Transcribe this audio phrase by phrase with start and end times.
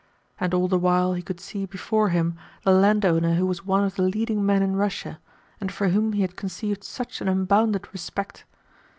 [0.39, 3.97] And all the while he could see before him the landowner who was one of
[3.97, 5.19] the leading men in Russia,
[5.59, 8.43] and for whom he had conceived such an unbounded respect.